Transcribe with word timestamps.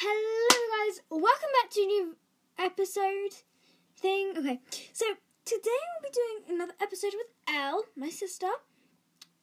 Hello, 0.00 0.86
guys. 0.86 1.00
Welcome 1.10 1.48
back 1.60 1.70
to 1.72 1.80
a 1.80 1.86
new 1.86 2.16
episode 2.56 3.34
thing. 3.96 4.32
Okay, 4.38 4.60
so 4.92 5.06
today 5.44 5.60
we'll 5.64 6.08
be 6.08 6.14
doing 6.14 6.54
another 6.54 6.74
episode 6.80 7.14
with 7.14 7.26
Elle, 7.52 7.82
my 7.96 8.08
sister. 8.08 8.46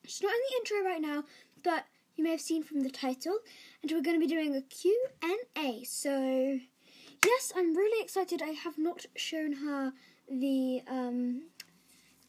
She's 0.06 0.22
not 0.22 0.32
in 0.32 0.40
the 0.48 0.56
intro 0.56 0.90
right 0.90 1.02
now, 1.02 1.26
but 1.62 1.84
you 2.16 2.24
may 2.24 2.32
have 2.32 2.40
seen 2.40 2.64
from 2.64 2.84
the 2.84 2.90
title, 2.90 3.40
and 3.82 3.92
we're 3.92 4.02
going 4.02 4.18
to 4.18 4.26
be 4.26 4.34
doing 4.34 4.56
a 4.56 4.62
Q 4.62 4.98
and 5.22 5.40
A. 5.58 5.84
So, 5.84 6.58
yes, 7.26 7.52
I'm 7.54 7.76
really 7.76 8.02
excited. 8.02 8.42
I 8.42 8.52
have 8.52 8.78
not 8.78 9.06
shown 9.18 9.52
her 9.52 9.92
the 10.32 10.84
um, 10.88 11.48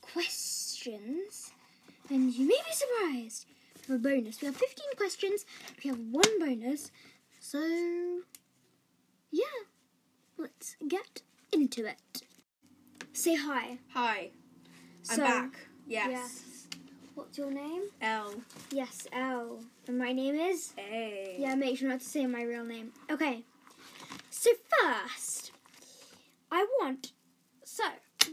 questions, 0.01 1.53
and 2.11 2.35
you 2.35 2.49
may 2.49 2.59
be 2.69 2.73
surprised. 2.73 3.47
A 3.89 3.99
bonus. 3.99 4.41
We 4.41 4.47
have 4.47 4.57
15 4.57 4.85
questions. 4.97 5.45
We 5.85 5.91
have 5.91 6.01
one 6.11 6.41
bonus. 6.41 6.91
So, 7.49 7.63
yeah, 9.31 9.45
let's 10.37 10.75
get 10.89 11.23
into 11.53 11.87
it. 11.87 12.23
Say 13.13 13.37
hi. 13.37 13.79
Hi, 13.95 14.31
I'm 15.09 15.17
So, 15.17 15.23
back. 15.23 15.69
Yes. 15.87 16.09
Yes. 16.11 16.67
What's 17.15 17.39
your 17.39 17.53
name? 17.53 17.83
L 18.01 18.35
Yes, 18.73 19.07
Elle. 19.13 19.63
And 19.87 19.97
my 19.97 20.11
name 20.11 20.35
is? 20.35 20.73
A. 20.77 21.37
Yeah, 21.39 21.55
make 21.55 21.79
sure 21.79 21.89
not 21.89 22.01
to 22.01 22.05
say 22.05 22.27
my 22.27 22.43
real 22.43 22.65
name. 22.65 22.91
Okay. 23.09 23.45
So 24.29 24.51
first, 24.83 25.53
I 26.51 26.67
want. 26.81 27.13
So, 27.63 27.85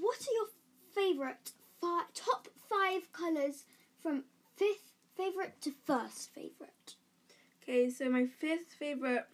what 0.02 0.18
are 0.22 0.34
your 0.34 0.48
favorite 0.96 1.52
fi- 1.80 2.10
top 2.16 2.48
five 2.68 3.14
colors 3.14 3.66
from 4.02 4.24
fifth 4.56 4.92
favorite 5.16 5.62
to 5.62 5.72
first 5.86 6.34
favorite? 6.34 6.96
Okay, 7.64 7.90
so 7.90 8.10
my 8.10 8.26
fifth 8.26 8.74
favorite. 8.78 9.26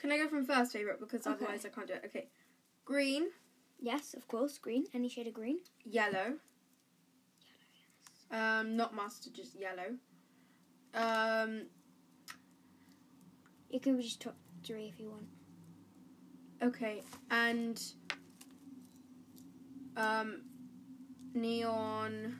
Can 0.00 0.12
I 0.12 0.18
go 0.18 0.28
from 0.28 0.44
first 0.44 0.72
favorite 0.72 1.00
because 1.00 1.26
Okay. 1.26 1.34
otherwise 1.34 1.64
I 1.64 1.70
can't 1.70 1.86
do 1.86 1.94
it. 1.94 2.02
Okay, 2.06 2.28
green, 2.84 3.28
Yes, 3.80 4.12
of 4.14 4.26
course, 4.28 4.58
green. 4.58 4.86
Any 4.92 5.08
shade 5.08 5.28
of 5.28 5.34
green. 5.34 5.58
yellow. 5.84 6.34
Um, 8.30 8.76
not 8.76 8.94
mustard, 8.94 9.34
just 9.34 9.54
yellow. 9.54 9.96
Um, 10.94 11.66
You 13.70 13.80
can 13.80 14.00
just 14.00 14.20
top 14.20 14.36
three 14.64 14.88
if 14.88 14.98
you 15.00 15.10
want. 15.10 15.28
okay, 16.62 17.02
and 17.30 17.80
um, 19.96 20.42
neon. 21.34 22.36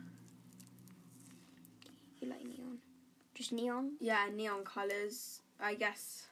You 2.21 2.29
like 2.31 2.45
neon? 2.45 2.58
Just 3.39 3.53
neon. 3.53 3.93
Yeah, 4.01 4.27
neon 4.35 4.65
colors. 4.65 5.43
I 5.61 5.75
guess. 5.75 6.27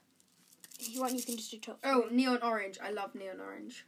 If 0.77 0.93
you 0.93 0.99
want, 0.99 1.13
you 1.13 1.23
can 1.23 1.37
just 1.37 1.49
do 1.49 1.57
top 1.57 1.81
three. 1.81 1.89
Oh, 1.89 2.07
neon 2.11 2.39
orange. 2.43 2.77
I 2.83 2.91
love 2.91 3.15
neon 3.15 3.39
orange. 3.39 3.85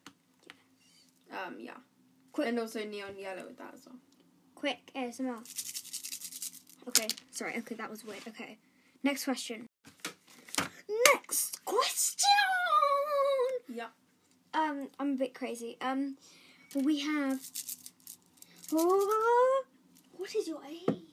Um, 1.29 1.57
yeah. 1.59 1.73
Quick. 2.31 2.47
And 2.47 2.59
also 2.59 2.85
neon 2.85 3.17
yellow 3.19 3.43
with 3.45 3.57
that 3.57 3.73
as 3.73 3.85
well. 3.85 3.97
Quick 4.55 4.89
ASMR. 4.95 5.43
Okay, 6.87 7.07
sorry. 7.31 7.57
Okay, 7.57 7.75
that 7.75 7.89
was 7.89 8.05
weird. 8.05 8.21
Okay, 8.25 8.57
next 9.03 9.25
question. 9.25 9.67
Next 11.13 11.63
question. 11.65 12.25
Yeah. 13.67 13.87
Um, 14.53 14.87
I'm 14.97 15.11
a 15.11 15.15
bit 15.17 15.33
crazy. 15.33 15.77
Um, 15.81 16.15
we 16.73 16.99
have. 16.99 17.41
Oh, 18.71 19.63
what 20.15 20.33
is 20.33 20.47
your 20.47 20.61
age? 20.63 21.08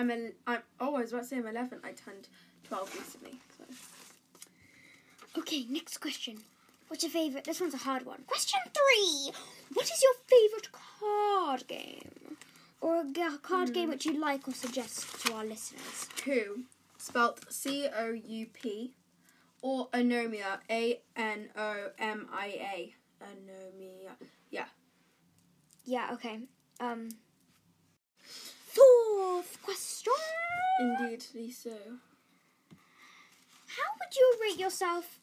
I'm 0.00 0.10
a, 0.10 0.30
I'm 0.46 0.60
oh 0.80 0.96
I 0.96 1.00
was 1.02 1.12
about 1.12 1.22
to 1.24 1.28
say 1.28 1.36
I'm 1.36 1.46
11. 1.46 1.80
I 1.84 1.92
turned 1.92 2.28
12 2.64 2.94
recently. 2.96 3.38
So 3.58 3.64
Okay, 5.38 5.66
next 5.68 5.98
question. 5.98 6.38
What's 6.88 7.02
your 7.04 7.10
favorite? 7.12 7.44
This 7.44 7.60
one's 7.60 7.74
a 7.74 7.78
hard 7.78 8.04
one. 8.06 8.22
Question 8.26 8.60
three. 8.64 9.30
What 9.74 9.84
is 9.84 10.02
your 10.02 10.14
favorite 10.26 10.68
card 10.72 11.68
game? 11.68 12.36
Or 12.80 13.02
a 13.02 13.04
ga- 13.04 13.36
card 13.42 13.74
game 13.74 13.90
which 13.90 14.06
you 14.06 14.18
like 14.18 14.48
or 14.48 14.54
suggest 14.54 15.24
to 15.26 15.34
our 15.34 15.44
listeners? 15.44 16.08
who 16.24 16.64
spelt 16.96 17.52
C 17.52 17.86
O 17.94 18.12
U 18.12 18.46
P 18.46 18.94
or 19.60 19.88
anomia 19.90 20.58
A 20.70 21.00
N 21.14 21.50
O 21.56 21.88
M 21.98 22.26
I 22.32 22.46
A 22.46 22.94
anomia. 23.22 24.12
Yeah. 24.50 24.64
Yeah, 25.84 26.08
okay. 26.14 26.40
Um, 26.80 27.10
fourth 28.74 29.58
question. 29.62 30.12
Indeedly 30.80 31.50
so. 31.50 31.70
How 33.66 33.88
would 33.98 34.16
you 34.16 34.38
rate 34.42 34.58
yourself 34.58 35.20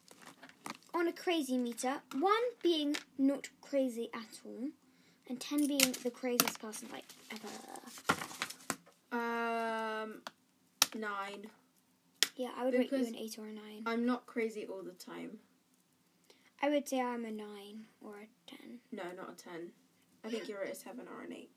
on 0.94 1.08
a 1.08 1.14
crazy 1.14 1.58
meter? 1.58 2.02
One 2.20 2.34
being 2.62 2.96
not 3.18 3.50
crazy 3.62 4.10
at 4.14 4.40
all, 4.46 4.70
and 5.28 5.40
ten 5.40 5.68
being 5.68 5.96
the 6.04 6.12
craziest 6.12 6.60
person 6.60 6.90
like 6.92 7.06
ever. 7.32 7.48
Um, 9.12 10.22
nine. 10.96 11.48
Yeah, 12.36 12.50
I 12.58 12.66
would 12.66 12.74
rate 12.74 12.92
you 12.92 12.98
an 13.00 13.16
eight 13.16 13.38
or 13.40 13.48
a 13.48 13.52
nine. 13.52 13.84
I'm 13.86 14.06
not 14.06 14.26
crazy 14.28 14.66
all 14.66 14.84
the 14.84 14.92
time. 14.92 15.40
I 16.62 16.70
would 16.70 16.88
say 16.88 17.02
I'm 17.02 17.26
a 17.26 17.32
nine 17.32 17.86
or 18.02 18.16
a 18.18 18.28
ten. 18.50 18.80
No, 18.92 19.04
not 19.16 19.34
a 19.34 19.36
ten. 19.36 19.72
I 20.24 20.30
think 20.30 20.48
you're 20.50 20.64
at 20.64 20.72
a 20.72 20.76
seven 20.76 21.08
or 21.14 21.24
an 21.24 21.34
eight. 21.34 21.50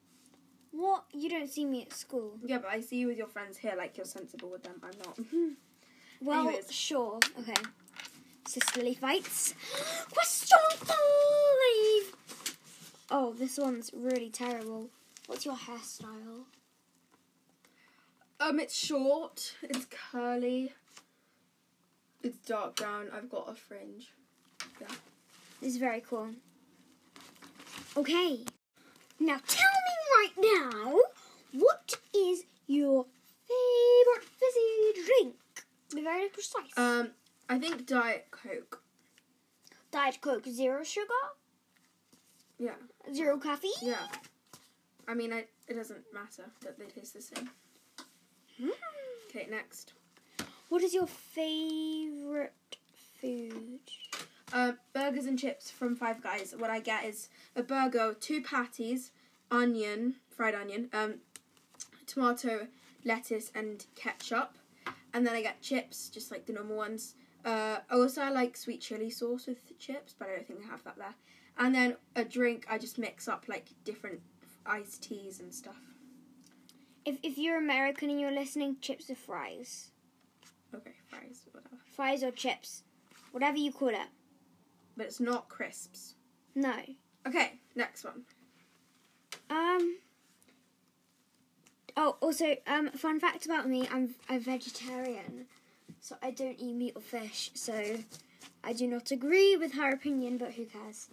What? 0.73 1.05
You 1.13 1.29
don't 1.29 1.49
see 1.49 1.65
me 1.65 1.83
at 1.83 1.93
school. 1.93 2.39
Yeah, 2.45 2.59
but 2.59 2.69
I 2.71 2.81
see 2.81 2.97
you 2.97 3.09
with 3.09 3.19
your 3.19 3.27
friends 3.27 3.57
here, 3.59 3.75
like 3.77 3.97
you're 3.97 4.07
sensible 4.07 4.51
with 4.51 4.63
them. 4.63 4.81
I'm 4.83 4.99
not. 5.05 5.19
Well, 6.23 6.49
Anyways. 6.49 6.71
sure. 6.71 7.19
Okay. 7.39 7.55
Sisterly 8.47 8.93
fights. 8.93 9.55
Question 10.13 10.59
five. 10.77 12.15
Oh, 13.11 13.35
this 13.39 13.57
one's 13.57 13.91
really 13.95 14.29
terrible. 14.29 14.91
What's 15.29 15.47
your 15.47 15.57
hairstyle? 15.57 16.45
Um, 18.39 18.61
it's 18.61 18.77
short. 18.77 19.55
It's 19.63 19.87
curly. 19.87 20.73
It's 22.23 22.37
dark 22.47 22.77
brown. 22.77 23.09
I've 23.15 23.31
got 23.31 23.49
a 23.51 23.55
fringe. 23.55 24.13
Yeah. 24.79 24.89
This 25.63 25.73
is 25.73 25.79
very 25.79 26.03
cool. 26.03 26.29
Okay. 27.97 28.45
Now 29.21 29.39
tell 29.47 29.69
me 29.87 29.97
right 30.19 30.73
now, 30.83 30.99
what 31.53 31.95
is 32.15 32.45
your 32.67 33.05
favorite 33.47 34.25
fizzy 34.25 35.05
drink? 35.05 35.37
Be 35.95 36.03
very 36.03 36.29
precise. 36.29 36.77
Um, 36.77 37.11
I 37.49 37.59
think 37.59 37.87
Diet 37.87 38.29
Coke. 38.31 38.83
Diet 39.91 40.21
Coke, 40.21 40.47
zero 40.47 40.83
sugar, 40.85 41.25
Yeah, 42.59 42.77
zero 43.13 43.39
caffeine. 43.39 43.73
yeah. 43.83 44.07
I 45.09 45.15
mean, 45.15 45.33
I, 45.33 45.47
it 45.69 45.75
doesn't 45.75 46.05
matter 46.15 46.45
that 46.63 46.79
they 46.79 46.87
taste 46.87 47.15
the 47.15 47.23
same. 47.23 47.51
Mm. 48.63 48.71
Okay, 49.29 49.49
next. 49.51 49.93
What 50.69 50.83
is 50.83 50.95
your 50.95 51.09
favorite 51.09 52.77
food? 53.21 53.81
Uh, 54.53 54.73
burgers 54.93 55.27
and 55.27 55.39
chips 55.39 55.71
from 55.71 55.95
Five 55.95 56.23
Guys. 56.23 56.55
What 56.59 56.71
I 56.71 56.81
get 56.81 57.05
is 57.05 57.29
a 57.55 57.63
burger, 57.63 58.15
two 58.19 58.43
patties, 58.43 59.13
onion, 59.51 60.17
fried 60.29 60.55
onion, 60.57 60.89
um, 60.93 61.17
tomato, 62.07 62.67
lettuce, 63.05 63.53
and 63.55 63.87
ketchup. 63.95 64.57
And 65.15 65.25
then 65.27 65.35
I 65.35 65.43
get 65.43 65.61
chips, 65.63 66.09
just 66.09 66.31
like 66.33 66.47
the 66.47 66.53
normal 66.53 66.77
ones. 66.77 67.15
Uh, 67.45 67.79
also, 67.91 68.23
I 68.23 68.31
like 68.31 68.57
sweet 68.57 68.81
chili 68.81 69.11
sauce 69.11 69.47
with 69.47 69.67
the 69.69 69.75
chips, 69.75 70.15
but 70.19 70.29
I 70.29 70.33
don't 70.33 70.47
think 70.47 70.61
they 70.61 70.67
have 70.67 70.83
that 70.85 70.97
there. 70.99 71.15
And 71.57 71.75
then 71.75 71.97
a 72.17 72.25
drink, 72.25 72.67
I 72.69 72.79
just 72.79 72.99
mix 72.99 73.29
up 73.29 73.45
like 73.49 73.67
different 73.85 74.21
iced 74.67 75.03
teas 75.03 75.39
and 75.41 75.55
stuff. 75.55 75.77
If 77.05 77.19
if 77.23 77.39
you're 77.39 77.57
American 77.57 78.11
and 78.11 78.21
you're 78.21 78.31
listening, 78.33 78.77
chips 78.81 79.09
or 79.11 79.15
fries, 79.15 79.91
Okay, 80.75 80.93
fries, 81.09 81.47
whatever. 81.53 81.77
fries 81.93 82.23
or 82.23 82.31
chips, 82.31 82.83
whatever 83.33 83.57
you 83.57 83.73
call 83.73 83.89
it. 83.89 84.09
But 84.97 85.07
it's 85.07 85.21
not 85.21 85.49
crisps. 85.49 86.15
No. 86.55 86.75
Okay, 87.27 87.59
next 87.75 88.05
one. 88.05 88.23
Um. 89.49 89.97
Oh, 91.97 92.17
also, 92.21 92.57
um, 92.67 92.91
fun 92.91 93.21
fact 93.21 93.47
about 93.47 93.69
me: 93.69 93.89
I'm 93.93 94.15
a 94.29 94.39
vegetarian, 94.39 95.47
so 96.01 96.17
I 96.23 96.31
don't 96.31 96.57
eat 96.59 96.75
meat 96.75 96.93
or 96.97 97.03
fish. 97.03 97.51
So 97.55 97.99
I 98.63 98.73
do 98.73 98.87
not 98.87 99.11
agree 99.11 99.57
with 99.57 99.75
her 99.75 99.91
opinion, 99.91 100.39
but 100.39 100.53
who 100.53 100.65
cares? 100.65 101.09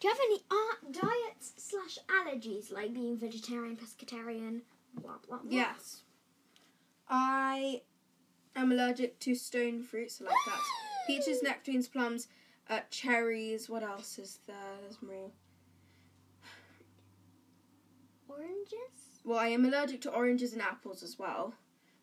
Do 0.00 0.08
you 0.08 0.14
have 0.14 0.20
any 0.24 0.42
uh, 0.50 1.00
diets 1.00 1.52
slash 1.56 1.98
allergies, 2.08 2.72
like 2.72 2.92
being 2.92 3.16
vegetarian, 3.16 3.76
pescatarian, 3.76 4.62
blah 5.00 5.14
blah 5.26 5.38
blah? 5.38 5.48
Yes. 5.48 6.02
I 7.08 7.82
am 8.56 8.72
allergic 8.72 9.18
to 9.20 9.34
stone 9.34 9.82
fruits 9.82 10.20
like 10.20 10.34
that. 10.46 10.60
Peaches, 11.06 11.42
nectarines, 11.42 11.88
plums, 11.88 12.28
uh, 12.70 12.80
cherries. 12.90 13.68
What 13.68 13.82
else 13.82 14.18
is 14.18 14.38
there? 14.46 14.56
There's 14.82 15.02
more. 15.02 15.30
Oranges. 18.28 19.20
Well, 19.24 19.38
I 19.38 19.48
am 19.48 19.64
allergic 19.64 20.00
to 20.02 20.10
oranges 20.10 20.52
and 20.52 20.62
apples 20.62 21.02
as 21.02 21.18
well, 21.18 21.54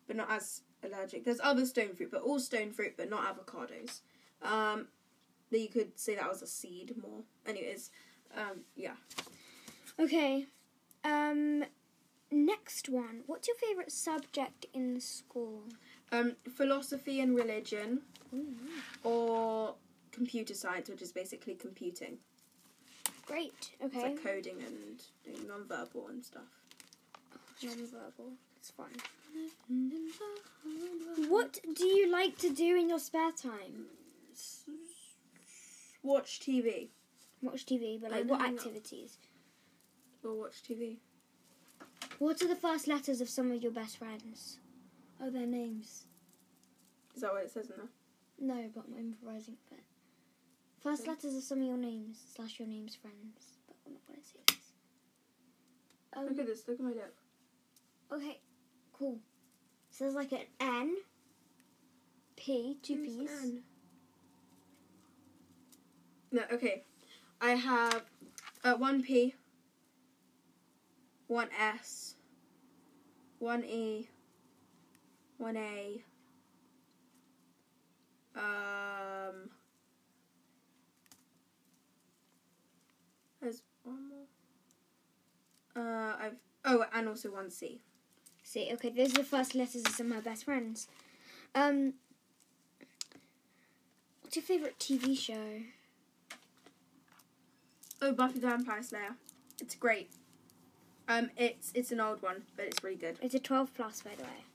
but 0.06 0.16
not 0.16 0.30
as 0.30 0.62
allergic. 0.82 1.24
There's 1.24 1.40
other 1.42 1.66
stone 1.66 1.94
fruit, 1.94 2.10
but 2.10 2.22
all 2.22 2.38
stone 2.38 2.72
fruit, 2.72 2.94
but 2.96 3.10
not 3.10 3.36
avocados. 3.36 4.00
Um, 4.42 4.88
you 5.50 5.68
could 5.68 5.98
say 5.98 6.14
that 6.14 6.28
was 6.28 6.42
a 6.42 6.46
seed 6.46 6.94
more. 7.00 7.22
Anyways, 7.46 7.90
um, 8.36 8.60
yeah. 8.76 8.94
Okay. 9.98 10.46
Um, 11.04 11.64
next 12.30 12.88
one. 12.88 13.22
What's 13.26 13.48
your 13.48 13.56
favorite 13.56 13.92
subject 13.92 14.66
in 14.72 15.00
school? 15.00 15.64
Um, 16.12 16.34
philosophy 16.56 17.20
and 17.20 17.36
religion, 17.36 18.00
or 19.04 19.74
computer 20.10 20.54
science, 20.54 20.88
which 20.88 21.02
is 21.02 21.12
basically 21.12 21.54
computing. 21.54 22.18
Great. 23.26 23.70
It's 23.80 23.94
Okay. 23.94 24.02
like 24.14 24.22
coding 24.22 24.60
and 24.60 25.02
doing 25.24 25.46
non-verbal 25.46 26.08
and 26.08 26.24
stuff. 26.24 26.48
Non-verbal. 27.62 28.32
It's 28.56 28.70
fun. 28.72 28.90
What 31.28 31.60
do 31.74 31.86
you 31.86 32.10
like 32.10 32.36
to 32.38 32.50
do 32.50 32.76
in 32.76 32.88
your 32.88 32.98
spare 32.98 33.30
time? 33.32 33.86
Watch 36.02 36.40
TV. 36.40 36.88
Watch 37.40 37.64
TV, 37.66 38.00
but 38.00 38.10
like 38.10 38.26
what 38.26 38.42
activities? 38.42 39.18
Or 40.24 40.34
watch 40.34 40.62
TV. 40.62 40.96
What 42.18 42.42
are 42.42 42.48
the 42.48 42.56
first 42.56 42.88
letters 42.88 43.20
of 43.20 43.28
some 43.30 43.52
of 43.52 43.62
your 43.62 43.72
best 43.72 43.96
friends? 43.98 44.58
Oh, 45.22 45.30
their 45.30 45.46
names. 45.46 46.04
Is 47.14 47.22
that 47.22 47.32
what 47.32 47.42
it 47.44 47.50
says 47.50 47.70
in 47.70 47.76
there? 47.76 47.88
No, 48.56 48.70
but 48.74 48.84
I'm 48.88 48.98
improvising 48.98 49.56
a 49.70 49.74
bit. 49.74 49.84
First 50.82 51.02
Okay. 51.02 51.10
letters 51.10 51.34
of 51.36 51.42
some 51.42 51.58
of 51.60 51.64
your 51.66 51.76
names 51.76 52.18
slash 52.34 52.58
your 52.58 52.68
name's 52.68 52.94
friends. 52.96 53.58
But 53.66 53.76
I'm 53.86 53.92
not 53.92 54.06
going 54.06 54.20
to 54.20 54.26
say 54.26 54.38
this. 54.46 54.72
Um, 56.16 56.26
Look 56.26 56.38
at 56.38 56.46
this. 56.46 56.66
Look 56.66 56.78
at 56.78 56.84
my 56.84 56.92
lip. 56.92 57.14
Okay, 58.12 58.38
cool. 58.92 59.18
So 59.90 60.04
there's 60.04 60.14
like 60.14 60.32
an 60.32 60.46
N, 60.58 60.96
P, 62.36 62.78
two 62.82 62.94
Who's 62.96 63.06
P's. 63.06 63.30
N? 63.42 63.62
No, 66.32 66.42
okay. 66.52 66.84
I 67.40 67.50
have 67.50 68.02
uh, 68.64 68.74
one 68.74 69.02
P, 69.02 69.34
one 71.26 71.48
S, 71.58 72.14
one 73.38 73.64
E, 73.64 74.08
one 75.40 75.56
A. 75.56 76.02
Um, 78.36 79.50
there's 83.40 83.62
one 83.82 84.08
more. 84.08 85.82
Uh, 85.84 86.16
I've 86.20 86.36
oh, 86.64 86.84
and 86.92 87.08
also 87.08 87.30
one 87.32 87.50
C. 87.50 87.80
C. 88.42 88.70
okay, 88.74 88.90
those 88.90 89.12
are 89.14 89.18
the 89.18 89.24
first 89.24 89.54
letters 89.54 89.82
of 89.86 89.92
some 89.92 90.12
of 90.12 90.16
my 90.16 90.20
best 90.20 90.44
friends. 90.44 90.88
Um, 91.54 91.94
what's 94.22 94.36
your 94.36 94.42
favorite 94.42 94.78
TV 94.78 95.16
show? 95.16 95.62
Oh, 98.02 98.12
Buffy 98.12 98.40
the 98.40 98.48
Vampire 98.48 98.82
Slayer. 98.82 99.16
It's 99.60 99.74
great. 99.74 100.10
Um, 101.08 101.30
it's 101.36 101.72
it's 101.74 101.92
an 101.92 102.00
old 102.00 102.22
one, 102.22 102.42
but 102.56 102.66
it's 102.66 102.82
really 102.84 102.96
good. 102.96 103.18
It's 103.22 103.34
a 103.34 103.38
12 103.38 103.74
plus, 103.74 104.02
by 104.02 104.14
the 104.16 104.24
way. 104.24 104.49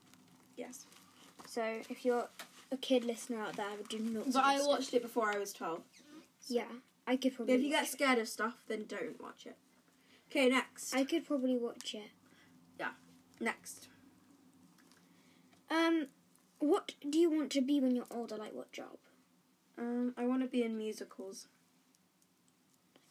Yes. 0.56 0.86
So 1.46 1.62
if 1.88 2.04
you're 2.04 2.28
a 2.72 2.76
kid 2.76 3.04
listener 3.04 3.40
out 3.40 3.56
there, 3.56 3.66
do 3.88 3.98
not. 3.98 4.32
But 4.32 4.44
I 4.44 4.56
it. 4.56 4.66
watched 4.66 4.94
it 4.94 5.02
before 5.02 5.32
I 5.32 5.38
was 5.38 5.52
twelve. 5.52 5.82
Yeah, 6.48 6.64
I 7.06 7.16
could 7.16 7.34
probably. 7.36 7.54
if 7.54 7.62
you 7.62 7.70
get 7.70 7.80
watch 7.82 7.88
it. 7.88 7.92
scared 7.92 8.18
of 8.18 8.28
stuff, 8.28 8.54
then 8.68 8.84
don't 8.88 9.20
watch 9.22 9.46
it. 9.46 9.56
Okay, 10.30 10.48
next. 10.48 10.94
I 10.94 11.04
could 11.04 11.26
probably 11.26 11.56
watch 11.56 11.94
it. 11.94 12.10
Yeah. 12.80 12.90
Next. 13.40 13.88
Um, 15.70 16.06
what 16.58 16.92
do 17.08 17.18
you 17.18 17.30
want 17.30 17.50
to 17.52 17.60
be 17.60 17.80
when 17.80 17.94
you're 17.96 18.06
older? 18.10 18.36
Like 18.36 18.54
what 18.54 18.72
job? 18.72 18.96
Um, 19.78 20.14
I 20.16 20.24
want 20.26 20.42
to 20.42 20.48
be 20.48 20.62
in 20.62 20.78
musicals, 20.78 21.48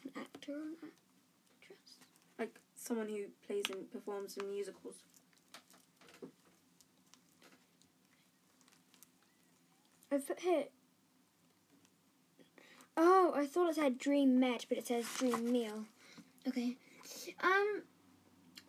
An 0.04 0.10
actor 0.16 0.52
or 0.52 0.56
an 0.82 0.90
actress? 1.62 1.98
like 2.38 2.56
someone 2.74 3.08
who 3.08 3.26
plays 3.46 3.64
and 3.70 3.90
performs 3.92 4.36
in 4.36 4.50
musicals. 4.50 4.96
I 10.16 10.18
put 10.20 10.40
here. 10.40 10.64
Oh, 12.96 13.32
I 13.36 13.46
thought 13.46 13.70
it 13.70 13.74
said 13.76 13.98
dream 13.98 14.40
med, 14.40 14.64
but 14.68 14.78
it 14.78 14.86
says 14.86 15.04
dream 15.18 15.52
meal. 15.52 15.84
Okay. 16.48 16.76
Um, 17.42 17.82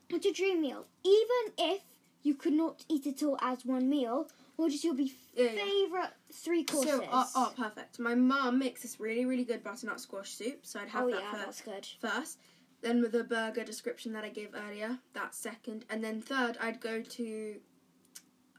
what's 0.10 0.26
your 0.26 0.34
dream 0.34 0.62
meal? 0.62 0.86
Even 1.06 1.54
if 1.58 1.82
you 2.24 2.36
could 2.36 2.54
not 2.54 2.84
eat 2.90 3.06
it 3.08 3.24
all 3.24 3.38
as 3.42 3.66
one 3.66 3.90
meal, 3.90 4.28
what 4.58 4.74
is 4.74 4.84
your 4.84 4.94
be 4.96 5.14
Yeah, 5.34 5.52
yeah. 5.52 5.64
favorite 5.64 6.14
three 6.34 6.66
courses? 6.66 6.92
So, 6.92 7.08
oh, 7.12 7.30
oh, 7.36 7.54
perfect. 7.56 8.00
My 8.00 8.16
mum 8.16 8.60
makes 8.60 8.82
this 8.82 9.00
really, 9.00 9.24
really 9.26 9.46
good 9.46 9.64
butternut 9.64 10.02
squash 10.02 10.32
soup, 10.32 10.66
so 10.66 10.82
I'd 10.82 10.90
have 10.90 11.06
Oh, 11.06 11.12
that 11.12 11.22
yeah, 11.22 11.32
that's 11.46 11.62
good. 11.62 11.88
first. 12.02 12.40
Then 12.82 13.02
with 13.02 13.14
the 13.14 13.24
burger 13.24 13.64
description 13.64 14.12
that 14.14 14.24
I 14.26 14.30
gave 14.30 14.50
earlier, 14.54 15.00
that's 15.14 15.38
second. 15.38 15.86
And 15.90 16.04
then 16.04 16.22
third, 16.22 16.58
I'd 16.60 16.82
go 16.82 17.02
to, 17.02 17.56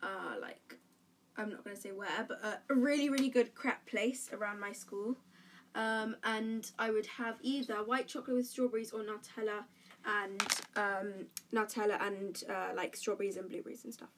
uh, 0.03 0.35
like, 0.41 0.79
I'm 1.39 1.51
not 1.51 1.65
going 1.65 1.77
to 1.77 1.81
say 1.81 1.93
where, 1.93 2.27
but 2.27 2.43
a, 2.45 2.59
a 2.73 2.75
really, 2.75 3.09
really 3.09 3.29
good 3.29 3.55
crepe 3.55 3.87
place 3.87 4.29
around 4.33 4.61
my 4.61 4.73
school. 4.73 5.17
Um, 5.75 6.17
and 6.25 6.71
I 6.79 6.91
would 6.91 7.07
have 7.07 7.37
either 7.43 7.77
white 7.77 8.09
chocolate 8.09 8.37
with 8.37 8.47
strawberries 8.47 8.93
or 8.93 9.01
Nutella 9.01 9.65
and 10.05 10.43
um, 10.77 11.13
Nutella 11.55 12.01
and 12.05 12.43
uh, 12.49 12.75
like 12.75 12.97
strawberries 12.97 13.37
and 13.37 13.49
blueberries 13.49 13.85
and 13.85 13.95
stuff. 13.95 14.09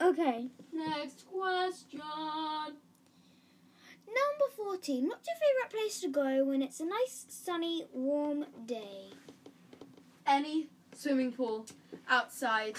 Okay. 0.00 0.48
Next 0.72 1.26
question. 1.26 2.00
Number 4.06 4.54
14. 4.56 5.06
What's 5.08 5.28
your 5.28 5.36
favourite 5.36 5.70
place 5.70 6.00
to 6.00 6.08
go 6.08 6.44
when 6.46 6.62
it's 6.62 6.80
a 6.80 6.86
nice, 6.86 7.26
sunny, 7.28 7.86
warm 7.92 8.46
day? 8.66 9.10
any 10.30 10.68
swimming 10.94 11.32
pool 11.32 11.66
outside. 12.08 12.78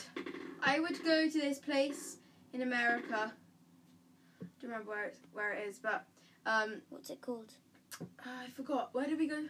I 0.63 0.79
would 0.79 1.03
go 1.03 1.27
to 1.29 1.39
this 1.39 1.59
place 1.59 2.17
in 2.53 2.61
America. 2.61 3.33
Don't 4.61 4.71
remember 4.71 4.89
where 4.89 5.05
it, 5.05 5.17
where 5.33 5.53
it 5.53 5.67
is, 5.67 5.79
but 5.79 6.05
um, 6.45 6.81
What's 6.89 7.09
it 7.09 7.21
called? 7.21 7.53
I 8.25 8.47
forgot. 8.55 8.89
Where 8.93 9.05
did 9.05 9.19
we 9.19 9.27
go? 9.27 9.45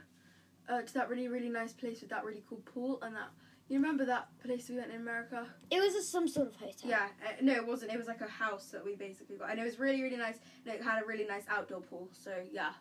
Uh, 0.69 0.81
to 0.81 0.93
that 0.93 1.09
really 1.09 1.27
really 1.27 1.49
nice 1.49 1.73
place 1.73 2.01
with 2.01 2.09
that 2.11 2.23
really 2.23 2.43
cool 2.47 2.61
pool 2.73 2.99
and 3.01 3.15
that. 3.15 3.29
You 3.67 3.77
remember 3.77 4.03
that 4.05 4.27
place 4.43 4.67
we 4.67 4.75
went 4.75 4.91
in 4.91 4.99
America? 4.99 5.47
It 5.69 5.79
was 5.79 5.95
a, 5.95 6.01
some 6.01 6.27
sort 6.27 6.47
of 6.47 6.55
hotel. 6.55 6.89
Yeah. 6.89 7.07
Uh, 7.25 7.31
no, 7.41 7.53
it 7.53 7.65
wasn't. 7.65 7.93
It 7.93 7.97
was 7.97 8.07
like 8.07 8.19
a 8.19 8.27
house 8.27 8.65
that 8.71 8.83
we 8.83 8.95
basically 8.95 9.37
got, 9.37 9.49
and 9.49 9.59
it 9.59 9.63
was 9.63 9.79
really 9.79 10.01
really 10.01 10.17
nice. 10.17 10.39
And 10.65 10.75
it 10.75 10.83
had 10.83 11.01
a 11.01 11.05
really 11.05 11.25
nice 11.25 11.43
outdoor 11.49 11.81
pool. 11.81 12.09
So 12.11 12.33
yeah, 12.51 12.71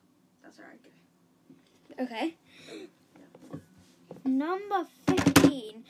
that's 0.43 0.59
where 0.59 0.69
I'd 0.69 0.83
go. 0.83 2.05
Okay. 2.05 2.37
Number 4.25 4.87
15. 5.51 5.85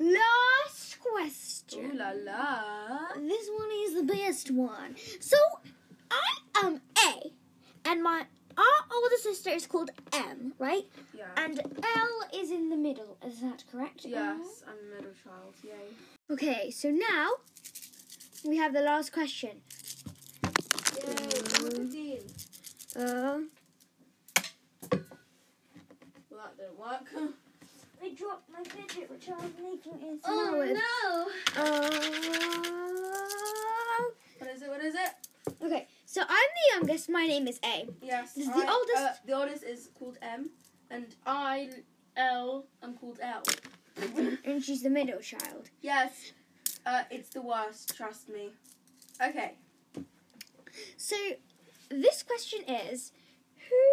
Last 0.00 0.98
question. 1.00 1.92
Ooh 1.92 1.98
la 1.98 2.10
la. 2.24 3.14
This 3.16 3.48
one 3.56 3.68
is 3.84 3.94
the 3.94 4.02
best 4.02 4.50
one. 4.50 4.96
So, 5.20 5.36
I 6.10 6.64
am 6.64 6.80
A, 7.06 7.30
and 7.84 8.02
my 8.02 8.24
our 8.56 8.80
older 8.92 9.16
sister 9.22 9.50
is 9.50 9.66
called 9.68 9.90
M, 10.12 10.52
right? 10.58 10.84
Yeah. 11.16 11.26
And 11.36 11.60
L 11.60 12.40
is 12.40 12.50
in 12.50 12.70
the 12.70 12.76
middle. 12.76 13.16
Is 13.24 13.40
that 13.40 13.62
correct? 13.70 14.04
Yes, 14.04 14.64
I'm 14.66 14.74
a 14.74 14.96
middle 14.96 15.14
child. 15.22 15.54
Yay. 15.62 15.94
Okay, 16.30 16.70
so 16.70 16.90
now 16.90 17.30
we 18.44 18.56
have 18.56 18.72
the 18.72 18.80
last 18.80 19.12
question. 19.12 19.60
Yay. 21.92 22.20
Uh, 22.96 23.38
Well, 26.30 26.40
that 26.44 26.56
didn't 26.56 26.78
work. 26.78 27.34
I 28.02 28.10
dropped 28.14 28.48
my 28.50 28.62
fidget, 28.64 29.10
which 29.10 29.28
I 29.28 29.32
was 29.34 29.52
making 29.62 30.00
it 30.02 30.20
Oh, 30.24 30.64
no! 30.64 31.62
Uh, 31.62 31.90
What 34.38 34.50
is 34.54 34.62
it? 34.62 34.68
What 34.68 34.84
is 34.84 34.94
it? 34.94 35.10
okay, 35.64 35.86
so 36.06 36.20
I'm 36.22 36.28
the 36.28 36.74
youngest. 36.76 37.08
My 37.10 37.26
name 37.26 37.48
is 37.48 37.58
A. 37.64 37.88
Yes. 38.02 38.34
This 38.34 38.46
is 38.46 38.54
the 38.54 38.70
oldest- 38.70 38.96
Uh, 38.96 39.12
the 39.26 39.32
oldest 39.32 39.64
is 39.64 39.88
called 39.98 40.18
M, 40.22 40.50
and 40.90 41.06
I, 41.26 41.70
L, 42.16 42.66
I'm 42.82 42.94
called 42.94 43.18
L. 43.20 43.42
and 44.44 44.62
she's 44.62 44.82
the 44.82 44.90
middle 44.90 45.18
child. 45.20 45.70
Yes. 45.80 46.32
Uh, 46.86 47.02
it's 47.10 47.30
the 47.30 47.42
worst. 47.42 47.96
Trust 47.96 48.28
me. 48.28 48.52
Okay. 49.20 49.54
So 50.96 51.16
this 51.90 52.22
question 52.22 52.62
is, 52.68 53.10
who 53.68 53.84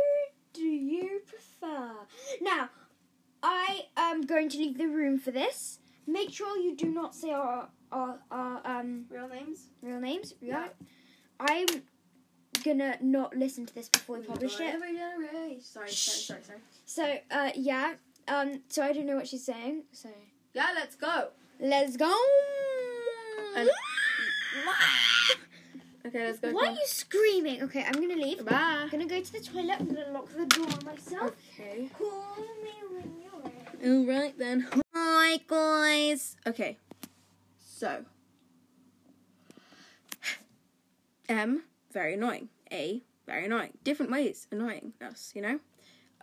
do 0.54 0.62
you 0.64 1.22
prefer? 1.26 1.92
Now, 2.42 2.70
I 3.48 3.86
am 3.96 4.22
going 4.26 4.50
to 4.50 4.58
leave 4.58 4.78
the 4.78 4.88
room 4.88 5.20
for 5.20 5.30
this. 5.32 5.80
Make 6.08 6.32
sure 6.32 6.58
you 6.58 6.76
do 6.76 6.88
not 6.90 7.14
say 7.14 7.32
our 7.32 7.70
our, 7.92 8.20
our 8.32 8.62
um 8.66 9.06
Real 9.10 9.28
names. 9.30 9.68
real 9.82 10.00
names. 10.00 10.34
Yeah. 10.42 10.62
Right? 10.62 10.72
I'm 11.40 11.68
gonna 12.64 12.98
not 13.02 13.36
listen 13.36 13.66
to 13.68 13.74
this 13.76 13.90
before 13.90 14.18
we 14.20 14.26
publish 14.26 14.60
it. 14.60 14.74
Sorry, 14.80 15.62
sorry, 15.62 15.92
sorry, 15.92 16.42
sorry. 16.44 16.60
So 16.86 17.18
uh 17.32 17.52
yeah. 17.56 17.94
Um 18.28 18.62
so 18.68 18.82
I 18.84 18.94
don't 18.94 19.06
know 19.06 19.16
what 19.16 19.28
she's 19.28 19.46
saying. 19.46 19.84
So 19.92 20.10
Yeah, 20.54 20.70
let's 20.76 20.96
go. 20.96 21.30
let's 21.60 21.96
go. 21.98 22.14
And- 23.56 23.70
Okay, 26.06 26.24
let's 26.28 26.40
go. 26.40 26.52
Why 26.52 26.68
are 26.68 26.72
you 26.72 26.86
screaming? 26.86 27.64
Okay, 27.64 27.84
I'm 27.84 27.94
gonna 27.94 28.14
leave. 28.22 28.46
Bye. 28.46 28.52
I'm 28.84 28.90
gonna 28.90 29.08
go 29.08 29.20
to 29.20 29.32
the 29.34 29.40
toilet. 29.40 29.78
I'm 29.80 29.88
gonna 29.88 30.12
lock 30.12 30.30
the 30.30 30.46
door 30.46 30.68
myself. 30.86 31.32
Okay. 31.60 31.90
Call 31.98 32.36
me 32.64 32.74
when 32.94 33.12
you're 33.24 33.25
ready. 33.86 33.98
All 33.98 34.06
right 34.06 34.38
then. 34.38 34.68
Hi 34.94 35.40
guys. 35.48 36.38
Okay. 36.48 36.78
So. 37.60 38.06
M 41.28 41.64
very 41.92 42.14
annoying. 42.16 42.50
A 42.72 43.02
very 43.26 43.46
annoying. 43.46 43.74
Different 43.84 44.12
ways 44.12 44.48
annoying 44.52 44.94
us, 45.02 45.32
you 45.36 45.42
know. 45.42 45.60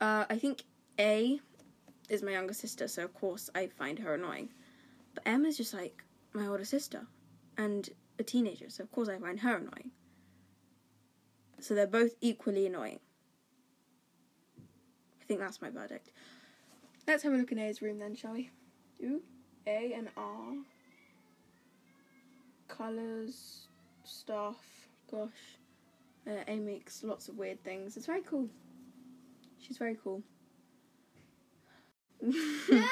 Uh, 0.01 0.25
I 0.29 0.37
think 0.37 0.65
A 0.99 1.41
is 2.09 2.23
my 2.23 2.33
younger 2.33 2.55
sister, 2.55 2.89
so 2.89 3.05
of 3.05 3.15
course 3.15 3.51
I 3.55 3.69
find 3.69 3.99
her 3.99 4.15
annoying. 4.15 4.51
But 5.15 5.25
M 5.27 5.45
is 5.45 5.57
just 5.57 5.75
like 5.75 6.05
my 6.33 6.47
older 6.47 6.65
sister, 6.65 7.07
and 7.59 7.89
a 8.19 8.23
teenager, 8.23 8.71
so 8.71 8.83
of 8.83 8.93
course 8.93 9.09
I 9.09 9.19
find 9.19 9.41
her 9.41 9.57
annoying. 9.57 9.91
So 11.61 11.75
they're 11.75 11.87
both 11.87 12.15
equally 12.21 12.67
annoying. 12.67 12.99
I 15.21 15.25
think 15.25 15.41
that's 15.41 15.63
my 15.63 15.71
verdict. 15.71 16.11
Let's 17.07 17.23
have 17.25 17.33
a 17.33 17.37
look 17.37 17.53
in 17.53 17.59
A's 17.59 17.83
room 17.83 17.99
then, 17.99 18.15
shall 18.15 18.33
we? 18.33 18.51
Ooh, 19.03 19.21
A 19.67 19.93
and 19.95 20.09
R. 20.17 20.55
Colours, 22.69 23.67
stuff, 24.05 24.57
gosh. 25.11 25.29
Uh, 26.27 26.45
A 26.47 26.57
makes 26.57 27.03
lots 27.03 27.29
of 27.29 27.37
weird 27.37 27.63
things. 27.65 27.97
It's 27.97 28.07
very 28.07 28.23
cool. 28.23 28.49
She's 29.59 29.79
very 29.79 29.97
cool. 30.03 30.23
No, 32.23 32.31
no, 32.31 32.79
no, 32.79 32.85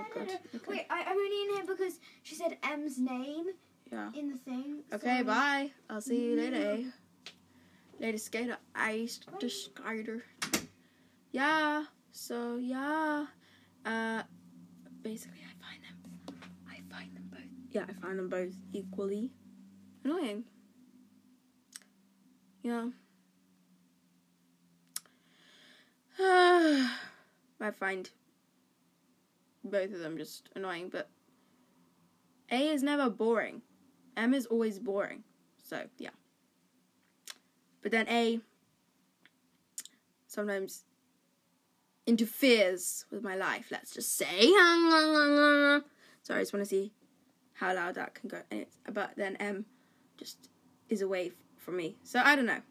Oh, 0.00 0.04
God. 0.14 0.28
Okay. 0.54 0.64
Wait, 0.66 0.86
I, 0.90 1.02
I'm 1.04 1.16
only 1.16 1.42
in 1.44 1.54
here 1.54 1.64
because 1.66 2.00
she 2.24 2.34
said 2.34 2.58
M's 2.62 2.98
name 2.98 3.46
yeah. 3.90 4.10
in 4.14 4.30
the 4.30 4.36
thing. 4.36 4.82
Okay, 4.92 5.18
so- 5.18 5.24
bye. 5.24 5.70
I'll 5.88 6.00
see 6.00 6.24
you 6.30 6.36
later. 6.36 6.56
A. 6.56 6.86
Later, 8.00 8.18
skater. 8.18 8.56
Ice 8.74 9.20
the 9.40 9.48
skater. 9.48 10.24
Yeah. 11.32 11.84
So 12.18 12.56
yeah. 12.56 13.26
Uh, 13.86 14.22
basically, 15.02 15.38
I 15.38 15.54
find 15.64 15.82
them. 15.84 16.40
I 16.68 16.80
find 16.92 17.16
them 17.16 17.28
both. 17.30 17.40
Yeah, 17.70 17.84
I 17.88 17.92
find 17.92 18.18
them 18.18 18.28
both 18.28 18.54
equally 18.72 19.30
annoying. 20.04 20.42
Yeah. 22.62 22.88
I 26.20 27.70
find 27.78 28.10
both 29.62 29.92
of 29.94 30.00
them 30.00 30.18
just 30.18 30.48
annoying, 30.56 30.88
but 30.90 31.08
A 32.50 32.68
is 32.68 32.82
never 32.82 33.08
boring. 33.08 33.62
M 34.16 34.34
is 34.34 34.44
always 34.46 34.80
boring. 34.80 35.22
So, 35.62 35.84
yeah. 35.98 36.10
But 37.80 37.92
then 37.92 38.08
A 38.08 38.40
sometimes 40.26 40.84
interferes 42.08 43.04
with 43.10 43.22
my 43.22 43.36
life, 43.36 43.66
let's 43.70 43.92
just 43.92 44.16
say. 44.16 44.46
Sorry, 46.22 46.40
I 46.40 46.40
just 46.40 46.54
want 46.54 46.64
to 46.64 46.68
see 46.68 46.92
how 47.52 47.74
loud 47.74 47.96
that 47.96 48.14
can 48.14 48.30
go. 48.30 48.40
But 48.90 49.12
then 49.16 49.36
M 49.36 49.66
just 50.16 50.48
is 50.88 51.02
away 51.02 51.32
from 51.58 51.76
me. 51.76 51.96
So, 52.02 52.20
I 52.24 52.34
don't 52.34 52.46
know. 52.46 52.62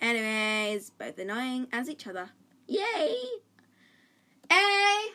Anyways, 0.00 0.90
both 0.90 1.18
annoying 1.18 1.68
as 1.72 1.90
each 1.90 2.06
other. 2.06 2.30
Yay! 2.66 3.16
A! 4.50 5.08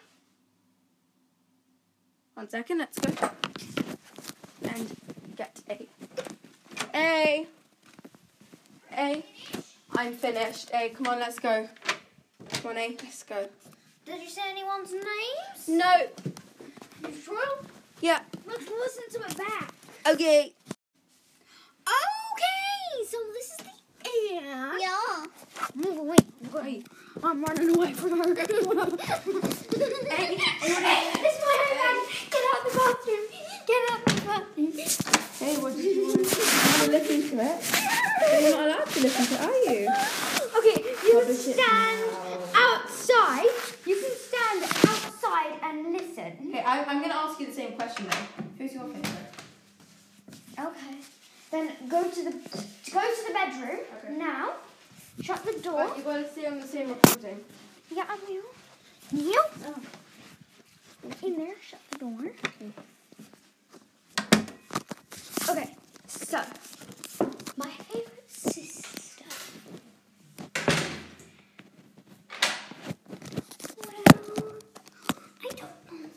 One 2.36 2.48
second, 2.50 2.78
let's 2.78 3.00
go. 3.00 3.30
And 4.64 4.96
get 5.36 5.60
A. 5.70 5.88
A. 6.94 7.48
A. 8.96 9.26
I'm 9.96 10.14
finished. 10.14 10.70
A, 10.72 10.90
come 10.90 11.08
on, 11.08 11.20
let's 11.20 11.40
go. 11.40 11.68
On, 12.66 12.78
A, 12.78 12.80
eh? 12.80 12.92
let's 13.04 13.24
go. 13.24 13.48
Did 14.06 14.22
you 14.22 14.30
say 14.30 14.42
anyone's 14.50 14.92
names? 14.92 15.68
No. 15.68 15.94
You 17.08 17.16
sure? 17.16 17.60
Yeah. 18.02 18.22
Let's 18.48 18.68
listen 18.70 19.04
to 19.22 19.28
it 19.28 19.38
back. 19.38 19.72
Okay. 20.08 20.52
Okay, 21.86 23.06
so 23.08 23.18
this 23.34 23.52
is 23.52 23.58
the 23.58 23.72
air. 24.42 24.80
Yeah. 24.80 25.26
Move 25.76 25.98
away. 26.00 26.18
Wait. 26.54 26.88
I'm 27.24 27.44
running 27.44 27.76
away 27.76 27.94
from 27.94 28.18
her. 28.18 28.36
hey, 28.36 28.46
Hey, 28.46 30.36
this 30.36 31.34
is 31.34 31.42
my 31.42 31.56
iPad. 31.66 31.98
Get 32.32 32.44
out 32.52 32.62
the 32.66 32.72
bathroom. 32.78 33.26
Get 33.68 33.82
out 33.92 34.02
the 34.06 34.14
bathroom. 34.26 34.72
Hey, 35.40 35.54
what 35.62 35.76
did 35.76 35.86
you 35.86 36.08
want 36.08 36.14
to, 36.16 36.22
want 36.24 36.84
to 36.84 36.92
listen 36.92 37.20
to 37.30 37.36
it? 37.44 37.58
You're 38.42 38.52
not 38.52 38.66
allowed 38.66 38.88
to 38.90 39.00
listen 39.02 39.26
to 39.26 39.34
it, 39.34 39.42
are 39.42 39.60
you? 39.72 39.82
Okay, 40.58 40.82
you 40.82 40.96
can 40.96 41.20
Publish 41.20 41.48
it 41.48 41.54
stand 41.54 42.00
now. 42.12 42.50
outside. 42.56 43.50
You 43.86 43.96
can 44.02 44.14
stand 44.18 44.64
outside 44.64 45.54
and 45.62 45.94
listen. 45.94 46.32
Okay, 46.50 46.62
I, 46.64 46.84
I'm 46.86 46.98
going 47.00 47.10
to 47.12 47.16
ask 47.16 47.40
you 47.40 47.46
the 47.48 47.54
same 47.54 47.74
question 47.74 48.08
then. 48.08 48.24
Who's 48.58 48.74
your 48.74 48.86
favourite? 48.86 49.34
Okay. 50.60 50.96
Then 51.52 51.72
go 51.88 52.04
to 52.10 52.24
the 52.24 52.32
go 52.32 53.02
to 53.02 53.24
the 53.28 53.34
bedroom 53.34 53.80
Okay. 54.04 54.14
now. 54.18 54.54
Shut 55.22 55.44
the 55.46 55.60
door. 55.62 55.86
But 55.88 55.98
you've 55.98 56.06
got 56.06 56.18
to 56.26 56.32
stay 56.32 56.46
on 56.48 56.60
the 56.60 56.68
same 56.68 56.90
recording. 56.90 57.40
Yeah, 57.92 58.06
I 58.10 58.18
will. 58.28 58.44
You. 59.26 59.42
Oh. 59.66 59.74
In 61.24 61.36
there. 61.36 61.56
Shut 61.68 61.80
the 61.90 61.98
door. 61.98 62.32
Mm. 62.62 62.72
Okay. 65.50 65.76
So, 66.08 66.42
my 67.58 67.70
favorite 67.70 68.30
sister. 68.30 69.26
Well, 73.78 73.90
I 75.42 75.50
don't 75.50 75.60
know. 75.90 76.10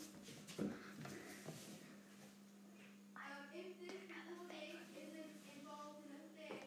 if 3.55 3.73
this 3.81 4.05
little 4.05 4.45
thing 4.49 4.77
isn't 4.93 5.33
involved 5.49 6.05
in 6.05 6.13
a 6.13 6.29
thing, 6.37 6.61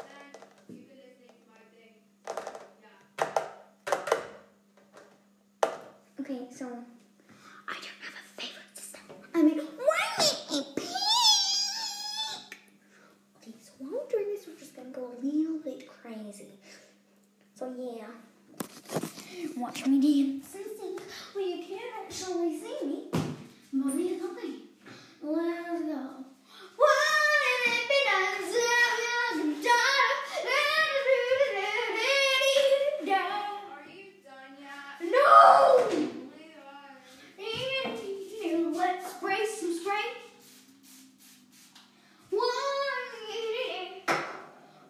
then 0.00 0.30
you've 0.68 0.88
been 0.88 0.98
listening 0.98 1.30
to 1.30 1.46
my 1.46 1.62
thing. 1.78 1.94
Yeah. 6.30 6.36
Okay, 6.36 6.46
so 6.54 6.66
I 6.66 7.74
don't 7.74 8.00
have 8.06 8.14
a 8.14 8.40
favorite 8.40 8.74
sister. 8.74 8.98
I 9.34 9.42
mean, 9.42 9.58
why 9.58 9.98
a 10.18 10.62
pig? 10.76 10.86
Okay, 13.36 13.54
so 13.60 13.70
while 13.78 13.92
we're 13.92 14.08
doing 14.10 14.28
this, 14.34 14.46
we're 14.46 14.58
just 14.58 14.76
gonna 14.76 14.90
go 14.90 15.06
a 15.06 15.24
little 15.24 15.58
bit 15.58 15.88
crazy. 15.88 16.58
So 17.56 17.72
yeah, 17.78 18.06
watch 19.56 19.86
me 19.86 20.00
dance 20.00 20.54
and 20.54 20.64
sing. 20.78 20.98
Well, 21.34 21.44
you 21.44 21.64
can't 21.66 21.94
actually 22.04 22.60
see 22.60 22.78
me, 22.86 23.08
but 23.12 23.94
it's 23.96 24.24
okay. 24.24 24.54
Let's 25.22 25.82
go. 25.82 26.24
Wouldn't 26.78 27.66
it 27.66 27.84
be 27.88 27.98
nice 28.06 28.54
if 28.54 29.36
you 29.36 29.54
could 29.60 29.70
Are 33.10 33.86
you 33.88 34.06
done 34.24 34.54
yet? 34.58 34.96
No! 35.10 35.26
We 35.90 36.46
are. 36.64 36.94
Let's 38.72 39.06
spray 39.12 39.42
some 39.58 39.74
spray. 39.78 40.06
One, 42.30 42.46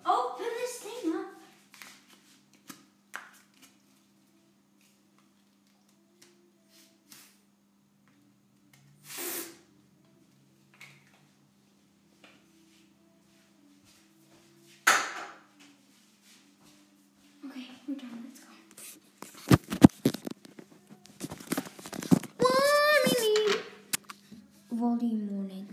open 0.07 0.47
this 0.61 0.75
thing 0.79 1.13
up. 1.15 1.27
Okay, 17.47 17.67
we're 17.89 17.95
done. 17.97 18.25
Let's 18.25 18.41
go. 18.41 18.51
Morning. 22.41 23.63
Volume 24.73 25.27
morning. 25.27 25.67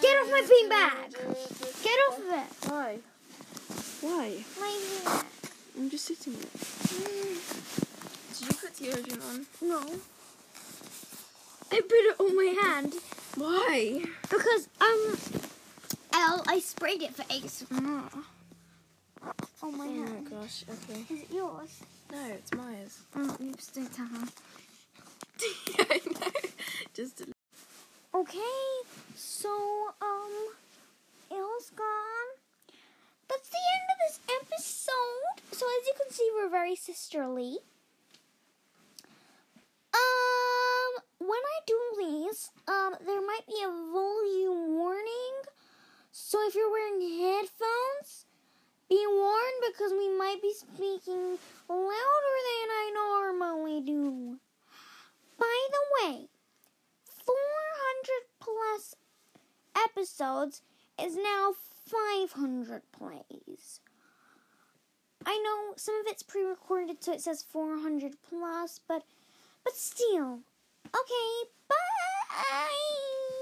Get 0.00 0.16
off 0.16 0.30
my 0.30 0.42
beanbag! 0.42 1.10
Get 1.82 1.98
off 2.08 2.18
of 2.18 2.24
it! 2.30 2.48
Why? 2.70 2.98
Why? 4.00 4.44
My 4.60 4.72
I'm 5.76 5.90
just 5.90 6.04
sitting 6.06 6.34
there. 6.34 6.42
Did 8.32 8.40
you 8.40 8.52
put 8.54 8.72
deodorant 8.76 9.22
on? 9.28 9.46
No. 9.60 9.80
I 11.70 11.80
put 11.80 12.04
it 12.08 12.16
on 12.20 12.36
my 12.36 12.54
hand 12.62 12.94
Why? 13.36 14.02
because 14.22 14.68
um, 14.88 15.18
L, 16.12 16.44
I 16.46 16.60
sprayed 16.60 17.02
it 17.02 17.14
for 17.14 17.22
ASMR. 17.24 18.24
on 19.62 19.76
my 19.78 19.86
Oh 19.86 19.90
my 19.90 20.30
gosh, 20.30 20.64
okay. 20.70 21.04
Is 21.14 21.22
it 21.22 21.28
yours? 21.32 21.80
No, 22.10 22.18
it's 22.30 22.52
Maya's. 22.54 22.98
Oh, 23.16 23.36
oops, 23.42 23.66
don't 23.68 23.92
tell 23.92 24.06
her. 24.06 24.26
I 25.78 26.00
know. 26.20 26.30
Just 26.94 27.20
a 27.20 27.26
Okay, 28.14 28.38
so, 29.14 29.50
um, 30.00 30.32
L's 31.30 31.70
gone. 31.76 32.30
That's 33.28 33.48
the 33.50 33.58
end 33.74 33.86
of 33.92 33.98
this 34.08 34.20
episode. 34.40 35.56
So, 35.56 35.66
as 35.66 35.86
you 35.86 35.92
can 36.00 36.10
see, 36.10 36.28
we're 36.34 36.48
very 36.48 36.74
sisterly. 36.74 37.58
Um, 39.92 41.02
when 41.18 41.38
I 41.38 41.58
do 41.66 41.78
these, 41.98 42.50
um, 42.66 42.94
there 43.04 43.20
might 43.20 43.46
be 43.46 43.62
a 43.62 43.68
volume. 43.92 44.57
So, 46.28 46.46
if 46.46 46.54
you're 46.54 46.70
wearing 46.70 47.00
headphones, 47.00 48.26
be 48.90 49.02
warned 49.08 49.62
because 49.66 49.92
we 49.92 50.10
might 50.10 50.42
be 50.42 50.52
speaking 50.52 51.38
louder 51.70 52.36
than 52.44 52.68
I 52.70 52.90
normally 52.92 53.80
do. 53.80 54.36
By 55.38 55.58
the 55.70 56.06
way, 56.06 56.28
400 57.24 57.32
plus 58.40 58.94
episodes 59.74 60.60
is 61.00 61.16
now 61.16 61.54
500 61.86 62.82
plays. 62.92 63.80
I 65.24 65.38
know 65.38 65.76
some 65.76 65.98
of 65.98 66.06
it's 66.08 66.22
pre-recorded 66.22 67.02
so 67.02 67.14
it 67.14 67.22
says 67.22 67.42
400 67.42 68.16
plus, 68.28 68.82
but 68.86 69.02
but 69.64 69.74
still. 69.74 70.40
Okay, 70.94 71.48
bye. 71.70 73.37